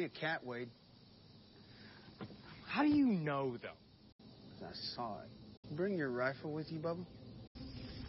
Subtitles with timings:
[0.00, 0.68] you a cat, Wade.
[2.66, 4.66] How do you know, though?
[4.66, 5.76] I saw it.
[5.76, 7.04] Bring your rifle with you, Bubba?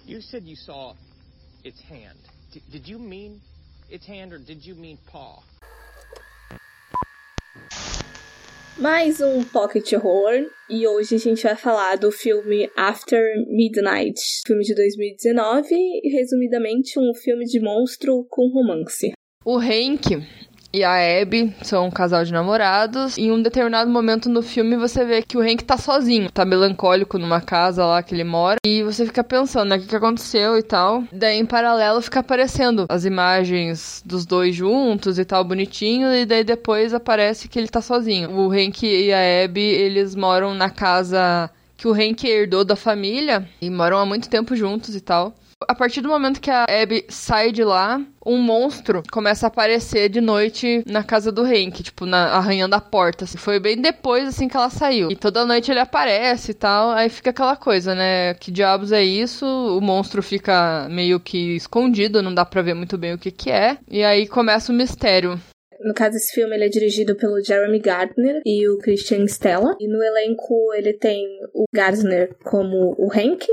[0.06, 0.94] You said you saw
[1.64, 2.18] its hand.
[2.54, 3.42] D- did you mean
[3.90, 5.44] its hand or did you mean paw?
[8.78, 14.64] Mais um Pocket Horror e hoje a gente vai falar do filme After Midnight, filme
[14.64, 19.12] de 2019 e resumidamente um filme de monstro com romance.
[19.44, 20.06] O Hank
[20.74, 23.18] e a Abby são um casal de namorados.
[23.18, 26.46] E em um determinado momento no filme você vê que o Hank tá sozinho, tá
[26.46, 28.58] melancólico numa casa lá que ele mora.
[28.66, 31.04] E você fica pensando, né, o que, que aconteceu e tal.
[31.12, 36.14] Daí em paralelo fica aparecendo as imagens dos dois juntos e tal, bonitinho.
[36.14, 38.32] E daí depois aparece que ele tá sozinho.
[38.32, 41.50] O Hank e a Abby, eles moram na casa
[41.82, 45.34] que o Hank herdou da família e moram há muito tempo juntos e tal.
[45.68, 50.10] A partir do momento que a Abby sai de lá, um monstro começa a aparecer
[50.10, 53.26] de noite na casa do Hank, tipo, na, arranhando a porta.
[53.26, 53.38] Assim.
[53.38, 55.12] Foi bem depois, assim, que ela saiu.
[55.12, 58.34] E toda noite ele aparece e tal, aí fica aquela coisa, né?
[58.36, 59.46] Que diabos é isso?
[59.46, 63.52] O monstro fica meio que escondido, não dá pra ver muito bem o que que
[63.52, 63.78] é.
[63.90, 65.40] E aí começa o mistério.
[65.84, 69.76] No caso, esse filme ele é dirigido pelo Jeremy Gardner e o Christian Stella.
[69.80, 73.48] E no elenco ele tem o Gardner como o Hank,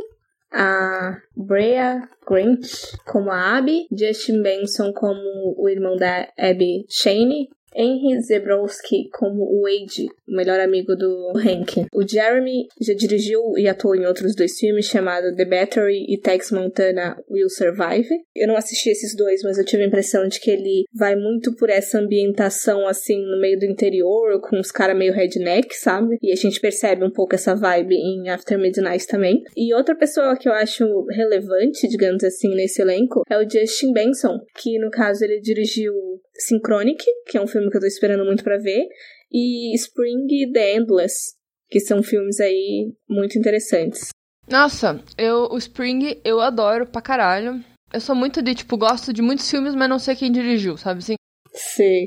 [0.52, 2.66] a Brea Grant
[3.04, 10.08] como a Abby, Justin Benson como o irmão da Abby Shane, Henry Zebrowski como Wade,
[10.26, 11.86] o melhor amigo do Hank.
[11.94, 16.50] O Jeremy já dirigiu e atuou em outros dois filmes chamados The Battery e Tex
[16.50, 18.08] Montana Will Survive.
[18.34, 21.54] Eu não assisti esses dois, mas eu tive a impressão de que ele vai muito
[21.54, 26.18] por essa ambientação assim no meio do interior, com os caras meio redneck, sabe?
[26.20, 29.42] E a gente percebe um pouco essa vibe em After Midnight também.
[29.56, 34.40] E outra pessoa que eu acho relevante, digamos assim, nesse elenco é o Justin Benson,
[34.56, 35.92] que no caso ele dirigiu
[36.38, 38.86] Synchronic, que é um filme que eu tô esperando muito para ver,
[39.30, 41.34] e Spring e The Endless,
[41.68, 44.08] que são filmes aí muito interessantes.
[44.48, 47.62] Nossa, eu o Spring eu adoro pra caralho.
[47.92, 50.98] Eu sou muito de, tipo, gosto de muitos filmes, mas não sei quem dirigiu, sabe
[50.98, 51.14] assim?
[51.52, 52.06] Sei.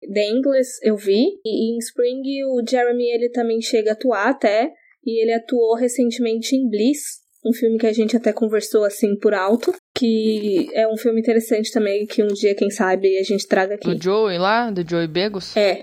[0.00, 4.70] The Endless eu vi, e em Spring o Jeremy ele também chega a atuar até,
[5.04, 9.34] e ele atuou recentemente em Bliss, um filme que a gente até conversou assim por
[9.34, 13.74] alto, que é um filme interessante também, que um dia, quem sabe, a gente traga
[13.74, 13.94] aqui.
[13.94, 15.56] Do Joey lá, do Joey Begos?
[15.56, 15.82] É,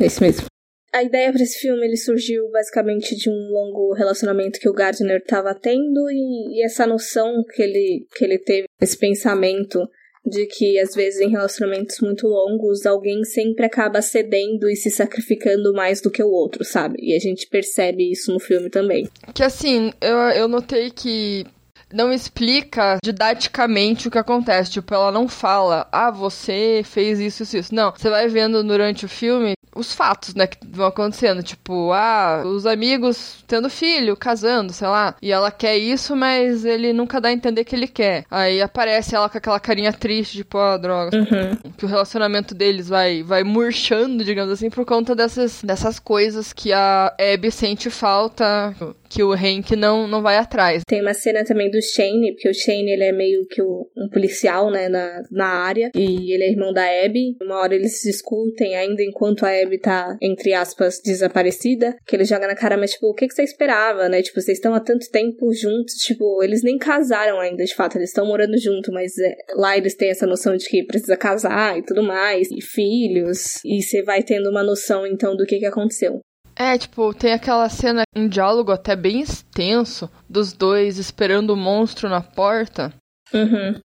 [0.00, 0.46] esse mesmo.
[0.92, 5.18] A ideia para esse filme ele surgiu basicamente de um longo relacionamento que o Gardner
[5.18, 9.86] estava tendo e, e, essa noção que ele, que ele teve, esse pensamento
[10.24, 15.72] de que às vezes em relacionamentos muito longos alguém sempre acaba cedendo e se sacrificando
[15.72, 16.96] mais do que o outro, sabe?
[17.00, 19.08] E a gente percebe isso no filme também.
[19.34, 21.46] Que assim, eu, eu notei que
[21.92, 24.72] não explica didaticamente o que acontece.
[24.72, 27.74] Tipo, ela não fala, ah, você fez isso, isso, isso.
[27.74, 31.42] Não, você vai vendo durante o filme os fatos, né, que vão acontecendo.
[31.42, 35.16] Tipo, ah, os amigos tendo filho, casando, sei lá.
[35.22, 38.24] E ela quer isso, mas ele nunca dá a entender que ele quer.
[38.30, 41.16] Aí aparece ela com aquela carinha triste, tipo, ah, droga.
[41.16, 41.72] Uhum.
[41.76, 46.72] Que o relacionamento deles vai, vai murchando, digamos assim, por conta dessas, dessas coisas que
[46.72, 48.74] a Abby sente falta,
[49.08, 50.82] que o Hank não, não vai atrás.
[50.86, 54.08] Tem uma cena também do Shane, porque o Shane ele é meio que o, um
[54.08, 57.36] policial, né, na, na área, e ele é irmão da Abby.
[57.40, 62.24] Uma hora eles se discutem ainda enquanto a Abby tá, entre aspas, desaparecida, que ele
[62.24, 64.22] joga na cara, mas tipo, o que, que você esperava, né?
[64.22, 68.10] Tipo, vocês estão há tanto tempo juntos, tipo, eles nem casaram ainda, de fato, eles
[68.10, 71.82] estão morando junto, mas é, lá eles têm essa noção de que precisa casar e
[71.82, 76.20] tudo mais, e filhos, e você vai tendo uma noção então do que que aconteceu.
[76.56, 82.08] É, tipo, tem aquela cena, um diálogo até bem extenso dos dois esperando o monstro
[82.08, 82.92] na porta.
[83.32, 83.80] Uhum.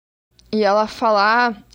[0.53, 1.65] E ela falar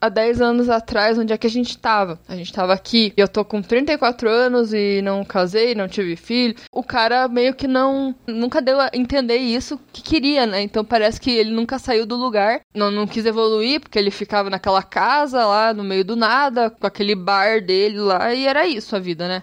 [0.00, 2.20] há 10 anos atrás onde é que a gente tava.
[2.28, 3.12] A gente tava aqui.
[3.16, 6.54] Eu tô com 34 anos e não casei, não tive filho.
[6.70, 8.14] O cara meio que não.
[8.28, 10.62] Nunca deu a entender isso que queria, né?
[10.62, 12.60] Então parece que ele nunca saiu do lugar.
[12.72, 16.86] Não, não quis evoluir, porque ele ficava naquela casa lá no meio do nada, com
[16.86, 18.32] aquele bar dele lá.
[18.32, 19.42] E era isso a vida, né?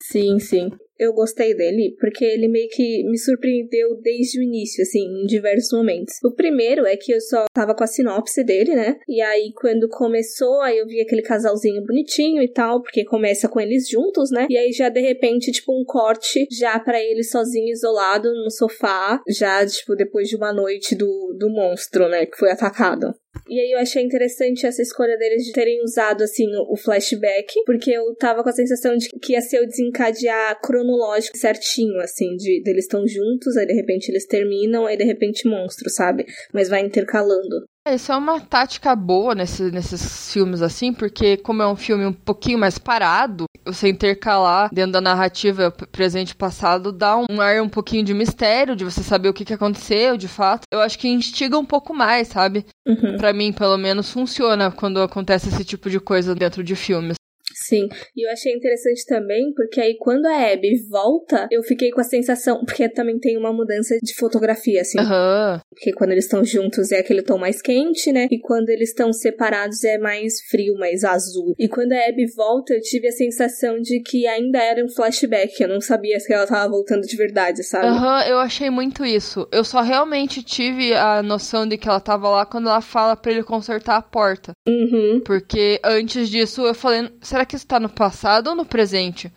[0.00, 0.70] Sim, sim.
[1.02, 5.72] Eu gostei dele porque ele meio que me surpreendeu desde o início, assim, em diversos
[5.72, 6.14] momentos.
[6.22, 8.96] O primeiro é que eu só tava com a sinopse dele, né?
[9.08, 13.60] E aí, quando começou, aí eu vi aquele casalzinho bonitinho e tal, porque começa com
[13.60, 14.46] eles juntos, né?
[14.48, 19.20] E aí já de repente, tipo, um corte já para ele sozinho, isolado no sofá,
[19.28, 22.26] já, tipo, depois de uma noite do, do monstro, né?
[22.26, 23.12] Que foi atacado.
[23.48, 27.90] E aí eu achei interessante essa escolha deles de terem usado, assim, o flashback, porque
[27.90, 32.62] eu tava com a sensação de que ia ser o desencadear cronológico certinho, assim, de,
[32.62, 36.26] de eles estão juntos, aí de repente eles terminam, aí de repente monstro, sabe?
[36.52, 37.66] Mas vai intercalando.
[37.88, 42.12] Isso é uma tática boa nesse, nesses filmes assim, porque como é um filme um
[42.12, 47.60] pouquinho mais parado, você intercalar dentro da narrativa presente e passado dá um, um ar
[47.60, 50.62] um pouquinho de mistério, de você saber o que, que aconteceu de fato.
[50.72, 52.64] Eu acho que instiga um pouco mais, sabe?
[52.86, 53.16] Uhum.
[53.16, 57.16] Para mim, pelo menos, funciona quando acontece esse tipo de coisa dentro de filmes.
[57.54, 62.00] Sim, e eu achei interessante também, porque aí quando a Abby volta, eu fiquei com
[62.00, 64.98] a sensação, porque também tem uma mudança de fotografia, assim.
[64.98, 65.60] Aham.
[65.70, 68.26] Porque quando eles estão juntos é aquele tom mais quente, né?
[68.30, 71.54] E quando eles estão separados é mais frio, mais azul.
[71.58, 75.60] E quando a Abby volta, eu tive a sensação de que ainda era um flashback.
[75.60, 77.86] Eu não sabia se ela tava voltando de verdade, sabe?
[77.86, 79.46] Aham, eu achei muito isso.
[79.52, 83.32] Eu só realmente tive a noção de que ela tava lá quando ela fala pra
[83.32, 84.52] ele consertar a porta.
[84.66, 85.20] Uhum.
[85.24, 89.32] Porque antes disso eu falei, será que isso tá no passado ou no presente?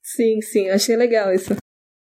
[0.00, 1.56] Sim, sim, achei legal isso.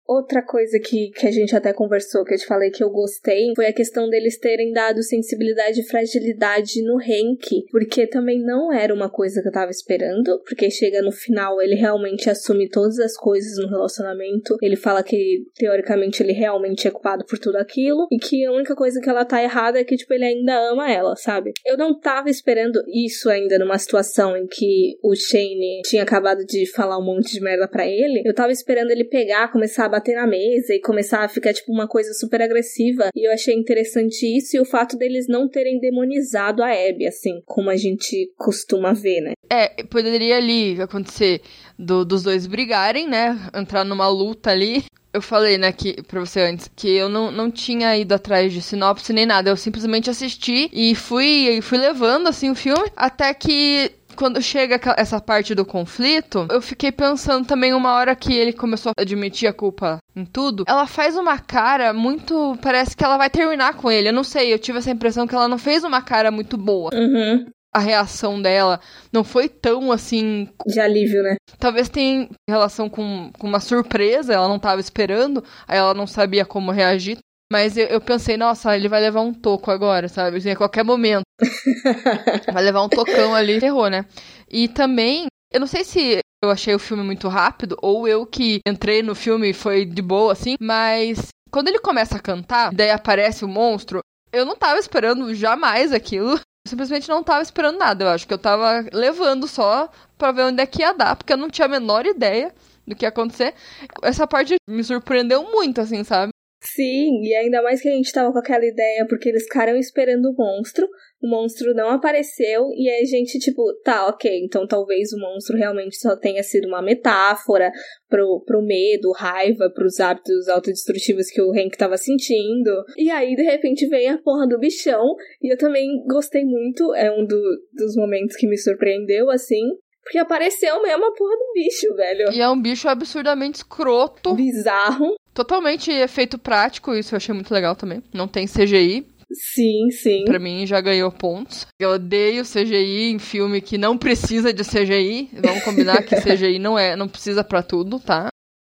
[0.06, 3.54] Outra coisa que, que a gente até conversou, que eu te falei que eu gostei,
[3.56, 8.94] foi a questão deles terem dado sensibilidade e fragilidade no Henk, porque também não era
[8.94, 13.16] uma coisa que eu tava esperando, porque chega no final, ele realmente assume todas as
[13.16, 18.18] coisas no relacionamento, ele fala que, teoricamente, ele realmente é culpado por tudo aquilo, e
[18.18, 21.16] que a única coisa que ela tá errada é que, tipo, ele ainda ama ela,
[21.16, 21.54] sabe?
[21.66, 26.70] Eu não tava esperando isso ainda numa situação em que o Shane tinha acabado de
[26.72, 30.16] falar um monte de merda pra ele, eu tava esperando ele pegar, começar a bater
[30.16, 33.10] na mesa e começar a ficar, tipo, uma coisa super agressiva.
[33.16, 37.42] E eu achei interessante isso e o fato deles não terem demonizado a Abby, assim,
[37.45, 39.34] como a gente costuma ver, né?
[39.51, 41.42] É, poderia ali acontecer
[41.78, 43.38] do- dos dois brigarem, né?
[43.54, 44.84] Entrar numa luta ali.
[45.13, 48.63] Eu falei, né, que, pra você antes, que eu não, não tinha ido atrás de
[48.63, 49.48] sinopse nem nada.
[49.51, 52.90] Eu simplesmente assisti e fui, fui levando, assim, o filme.
[52.95, 58.33] Até que quando chega essa parte do conflito, eu fiquei pensando também uma hora que
[58.33, 60.63] ele começou a admitir a culpa em tudo.
[60.68, 62.57] Ela faz uma cara muito.
[62.62, 64.10] Parece que ela vai terminar com ele.
[64.10, 66.92] Eu não sei, eu tive essa impressão que ela não fez uma cara muito boa.
[66.94, 67.45] Uhum.
[67.74, 68.80] A reação dela
[69.12, 71.38] não foi tão assim De alívio, né?
[71.57, 76.45] Talvez tenha relação com, com uma surpresa, ela não estava esperando, aí ela não sabia
[76.45, 77.18] como reagir.
[77.54, 80.38] Mas eu, eu pensei, nossa, ele vai levar um toco agora, sabe?
[80.38, 81.22] Assim, a qualquer momento.
[82.52, 84.06] Vai levar um tocão ali, ferrou, né?
[84.50, 88.60] E também, eu não sei se eu achei o filme muito rápido, ou eu que
[88.68, 92.90] entrei no filme e foi de boa, assim, mas quando ele começa a cantar, daí
[92.90, 94.00] aparece o monstro,
[94.32, 96.32] eu não tava esperando jamais aquilo.
[96.32, 98.06] Eu simplesmente não tava esperando nada.
[98.06, 101.34] Eu acho que eu tava levando só pra ver onde é que ia dar, porque
[101.34, 102.52] eu não tinha a menor ideia
[102.88, 103.54] do que ia acontecer.
[104.02, 106.32] Essa parte me surpreendeu muito, assim, sabe?
[106.65, 110.27] Sim, e ainda mais que a gente tava com aquela ideia, porque eles ficaram esperando
[110.27, 110.88] o monstro,
[111.21, 115.98] o monstro não apareceu, e a gente, tipo, tá, ok, então talvez o monstro realmente
[115.98, 117.69] só tenha sido uma metáfora
[118.10, 122.71] pro, pro medo, raiva, pros hábitos autodestrutivos que o Hank tava sentindo.
[122.98, 127.12] E aí, de repente, vem a porra do bichão, e eu também gostei muito, é
[127.12, 129.63] um do- dos momentos que me surpreendeu, assim,
[130.04, 132.32] porque apareceu mesmo a porra do bicho, velho.
[132.34, 135.16] E é um bicho absurdamente escroto, Bizarro.
[135.34, 138.04] totalmente efeito prático, isso eu achei muito legal também.
[138.14, 140.26] Não tem CGI, Sim, sim.
[140.26, 141.66] pra mim já ganhou pontos.
[141.80, 145.30] Eu odeio CGI em filme que não precisa de CGI.
[145.34, 148.28] Vamos combinar que CGI não é, não precisa pra tudo, tá?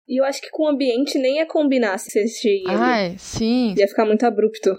[0.08, 2.76] E eu acho que com o ambiente nem ia combinar se CGI ali.
[2.80, 3.74] Ai, sim.
[3.76, 4.74] Ia ficar muito abrupto.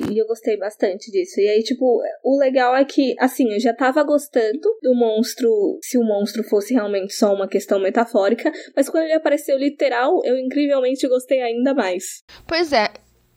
[0.00, 1.40] E eu gostei bastante disso.
[1.40, 5.48] E aí, tipo, o legal é que, assim, eu já tava gostando do monstro,
[5.82, 10.38] se o monstro fosse realmente só uma questão metafórica, mas quando ele apareceu literal, eu
[10.38, 12.22] incrivelmente gostei ainda mais.
[12.46, 12.92] Pois é,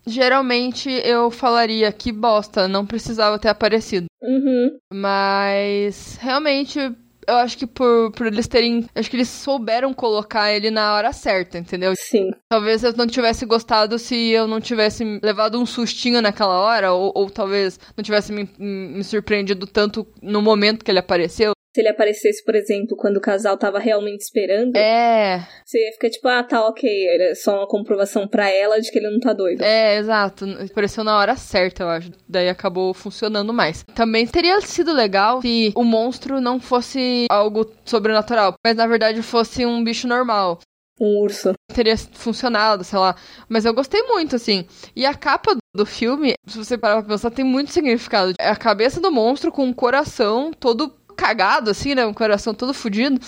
[0.06, 4.08] geralmente eu falaria que bosta, não precisava ter aparecido.
[4.22, 4.78] Uhum.
[4.92, 6.80] Mas realmente
[7.30, 8.88] eu acho que por, por eles terem.
[8.96, 11.94] Acho que eles souberam colocar ele na hora certa, entendeu?
[11.96, 12.32] Sim.
[12.50, 17.12] Talvez eu não tivesse gostado se eu não tivesse levado um sustinho naquela hora, ou,
[17.16, 21.54] ou talvez não tivesse me, me surpreendido tanto no momento que ele apareceu.
[21.74, 26.10] Se ele aparecesse, por exemplo, quando o casal tava realmente esperando, É, você ia ficar
[26.10, 29.34] tipo, ah, tá, ok, era só uma comprovação pra ela de que ele não tá
[29.34, 29.62] doido.
[29.62, 30.46] é, exato.
[30.72, 32.12] Apareceu na hora certa, eu acho.
[32.28, 33.84] Daí acabou funcionando mais.
[33.94, 39.64] Também teria sido legal se o monstro não fosse algo sobrenatural, mas na verdade fosse
[39.66, 40.60] um bicho normal.
[41.02, 41.54] Um urso.
[41.74, 43.16] teria funcionado, sei lá.
[43.48, 44.66] Mas eu gostei muito, assim.
[44.94, 48.34] E a capa do filme, se você parar pra pensar, tem muito significado.
[48.38, 52.06] É a cabeça do monstro com um coração todo cagado, assim, né?
[52.06, 53.20] Um coração todo fudido.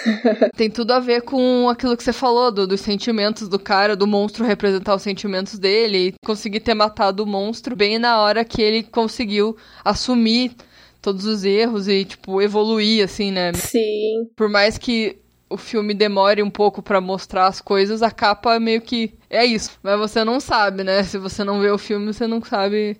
[0.56, 4.06] tem tudo a ver com aquilo que você falou, do- dos sentimentos do cara, do
[4.06, 8.62] monstro representar os sentimentos dele e conseguir ter matado o monstro bem na hora que
[8.62, 10.52] ele conseguiu assumir
[11.02, 13.52] todos os erros e, tipo, evoluir, assim, né?
[13.52, 14.26] Sim.
[14.34, 15.18] por mais que
[15.50, 19.78] o filme demore um pouco pra mostrar as coisas, a capa meio que é isso.
[19.82, 21.02] Mas você não sabe, né?
[21.04, 22.96] Se você não vê o filme, você não sabe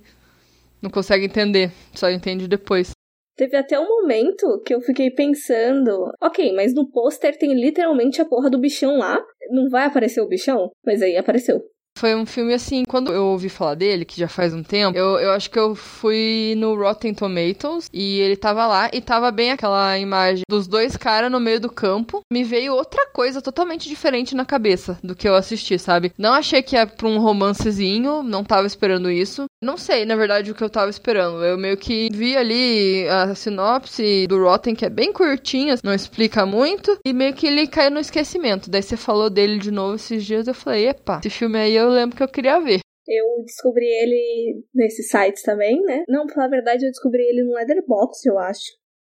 [0.83, 2.91] não consegue entender, só entende depois.
[3.37, 8.25] Teve até um momento que eu fiquei pensando, ok, mas no pôster tem literalmente a
[8.25, 9.21] porra do bichão lá.
[9.51, 10.71] Não vai aparecer o bichão?
[10.87, 11.61] Mas aí apareceu.
[11.97, 15.19] Foi um filme assim, quando eu ouvi falar dele, que já faz um tempo, eu,
[15.19, 19.53] eu acho que eu fui no Rotten Tomatoes e ele tava lá e tava bem
[19.53, 22.21] aquela imagem dos dois caras no meio do campo.
[22.33, 26.13] Me veio outra coisa totalmente diferente na cabeça do que eu assisti, sabe?
[26.19, 29.45] Não achei que ia pra um romancezinho, não tava esperando isso.
[29.63, 31.45] Não sei, na verdade, o que eu tava esperando.
[31.45, 36.45] Eu meio que vi ali a sinopse do Rotten, que é bem curtinha, não explica
[36.45, 38.69] muito, e meio que ele caiu no esquecimento.
[38.69, 41.84] Daí você falou dele de novo esses dias, eu falei, epa, esse filme aí eu
[41.89, 42.81] lembro que eu queria ver.
[43.07, 46.05] Eu descobri ele nesses sites também, né?
[46.09, 48.65] Não, pra falar a verdade, eu descobri ele no Leatherbox, eu acho.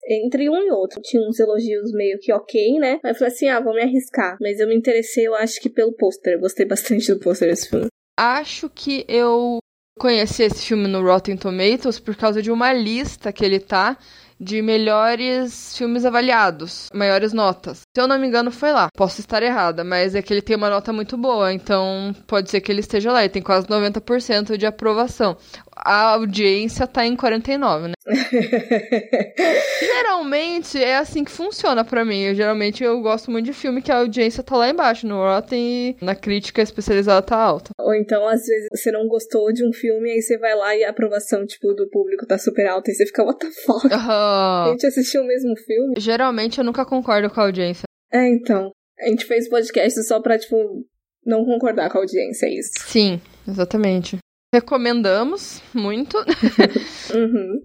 [0.08, 1.00] Entre um e outro.
[1.02, 3.00] Tinha uns elogios meio que ok, né?
[3.04, 4.37] Aí eu falei assim, ah, vou me arriscar.
[4.40, 6.35] Mas eu me interessei, eu acho que pelo pôster.
[6.35, 7.88] Eu gostei bastante do pôster desse filme.
[8.16, 9.58] Acho que eu
[9.99, 13.99] conheci esse filme no Rotten Tomatoes por causa de uma lista que ele tá
[14.40, 17.80] de melhores filmes avaliados, maiores notas.
[17.98, 18.88] Se eu não me engano, foi lá.
[18.96, 22.60] Posso estar errada, mas é que ele tem uma nota muito boa, então pode ser
[22.60, 23.24] que ele esteja lá.
[23.24, 25.36] Ele tem quase 90% de aprovação
[25.84, 27.94] a audiência tá em 49, né?
[29.80, 32.20] geralmente é assim que funciona para mim.
[32.22, 35.58] Eu, geralmente eu gosto muito de filme que a audiência tá lá embaixo, no Rotten
[35.60, 37.70] e na crítica especializada tá alta.
[37.78, 40.84] Ou então, às vezes, você não gostou de um filme, aí você vai lá e
[40.84, 43.86] a aprovação, tipo, do público tá super alta e você fica, what the fuck?
[43.86, 44.10] Uhum.
[44.10, 45.94] A gente assistiu o mesmo filme.
[45.98, 47.88] Geralmente eu nunca concordo com a audiência.
[48.12, 48.72] É, então.
[49.00, 50.84] A gente fez podcast só pra, tipo,
[51.24, 52.72] não concordar com a audiência, é isso.
[52.86, 54.18] Sim, exatamente.
[54.52, 56.16] Recomendamos muito.
[57.14, 57.60] uhum.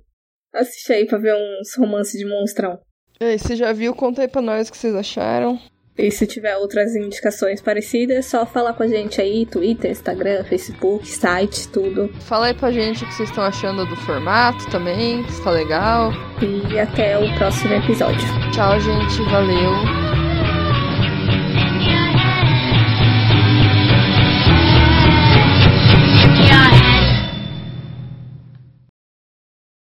[0.53, 2.79] Assiste aí pra ver uns romances de monstrão.
[3.19, 3.95] E aí, você já viu?
[3.95, 5.59] Conta aí pra nós o que vocês acharam.
[5.97, 10.43] E se tiver outras indicações parecidas, é só falar com a gente aí, Twitter, Instagram,
[10.43, 12.09] Facebook, site, tudo.
[12.21, 16.11] Fala aí pra gente o que vocês estão achando do formato também, se tá legal.
[16.41, 18.27] E até o próximo episódio.
[18.51, 19.21] Tchau, gente.
[19.29, 20.02] Valeu.